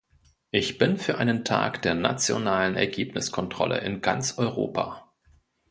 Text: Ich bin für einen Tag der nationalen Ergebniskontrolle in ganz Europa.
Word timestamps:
Ich 0.49 0.79
bin 0.79 0.97
für 0.97 1.19
einen 1.19 1.45
Tag 1.45 1.83
der 1.83 1.93
nationalen 1.93 2.75
Ergebniskontrolle 2.75 3.81
in 3.81 4.01
ganz 4.01 4.39
Europa. 4.39 5.11